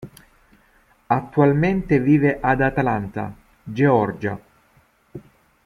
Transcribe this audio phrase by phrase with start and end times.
[1.05, 4.41] Attualmente vive ad Atlanta, Georgia.